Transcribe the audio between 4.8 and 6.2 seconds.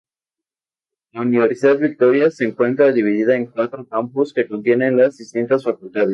las distintas facultades.